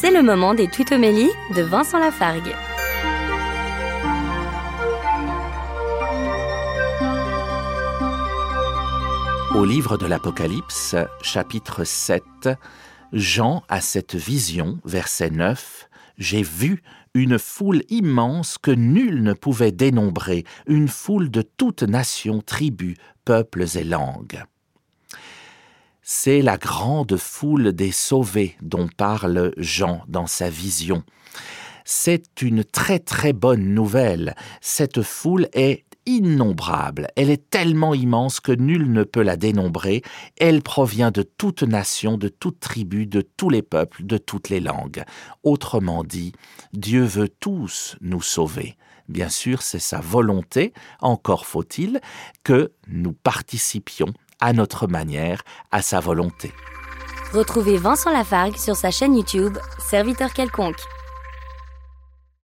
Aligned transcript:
C'est 0.00 0.10
le 0.10 0.22
moment 0.22 0.54
des 0.54 0.66
tutomélies 0.66 1.28
de 1.54 1.60
Vincent 1.60 1.98
Lafargue. 1.98 2.54
Au 9.54 9.62
livre 9.66 9.98
de 9.98 10.06
l'Apocalypse, 10.06 10.96
chapitre 11.20 11.84
7, 11.84 12.22
Jean 13.12 13.62
a 13.68 13.82
cette 13.82 14.14
vision, 14.14 14.78
verset 14.86 15.28
9, 15.28 15.90
J'ai 16.16 16.42
vu 16.42 16.82
une 17.12 17.38
foule 17.38 17.82
immense 17.90 18.56
que 18.56 18.70
nul 18.70 19.22
ne 19.22 19.34
pouvait 19.34 19.70
dénombrer, 19.70 20.44
une 20.66 20.88
foule 20.88 21.30
de 21.30 21.42
toutes 21.42 21.82
nations, 21.82 22.40
tribus, 22.40 22.96
peuples 23.26 23.66
et 23.76 23.84
langues. 23.84 24.44
C'est 26.12 26.42
la 26.42 26.58
grande 26.58 27.16
foule 27.16 27.72
des 27.72 27.92
sauvés 27.92 28.56
dont 28.62 28.88
parle 28.88 29.52
Jean 29.56 30.02
dans 30.08 30.26
sa 30.26 30.50
vision. 30.50 31.04
C'est 31.84 32.42
une 32.42 32.64
très 32.64 32.98
très 32.98 33.32
bonne 33.32 33.74
nouvelle. 33.74 34.34
Cette 34.60 35.02
foule 35.02 35.46
est 35.52 35.84
innombrable, 36.06 37.06
elle 37.14 37.30
est 37.30 37.48
tellement 37.48 37.94
immense 37.94 38.40
que 38.40 38.50
nul 38.50 38.90
ne 38.90 39.04
peut 39.04 39.22
la 39.22 39.36
dénombrer, 39.36 40.02
elle 40.36 40.62
provient 40.62 41.12
de 41.12 41.22
toute 41.22 41.62
nation, 41.62 42.18
de 42.18 42.26
toute 42.26 42.58
tribu, 42.58 43.06
de 43.06 43.20
tous 43.20 43.48
les 43.48 43.62
peuples, 43.62 44.04
de 44.04 44.18
toutes 44.18 44.48
les 44.48 44.60
langues. 44.60 45.04
Autrement 45.44 46.02
dit, 46.02 46.32
Dieu 46.72 47.04
veut 47.04 47.28
tous 47.28 47.96
nous 48.00 48.20
sauver. 48.20 48.76
Bien 49.08 49.28
sûr, 49.28 49.62
c'est 49.62 49.78
sa 49.78 50.00
volonté, 50.00 50.72
encore 51.00 51.46
faut-il 51.46 52.00
que 52.42 52.72
nous 52.88 53.12
participions 53.12 54.12
à 54.40 54.52
notre 54.52 54.86
manière 54.86 55.42
à 55.70 55.82
sa 55.82 56.00
volonté. 56.00 56.52
Retrouvez 57.32 57.76
Vincent 57.76 58.10
Lafargue 58.10 58.56
sur 58.56 58.74
sa 58.74 58.90
chaîne 58.90 59.14
YouTube, 59.14 59.56
Serviteur 59.78 60.32
quelconque. 60.32 60.80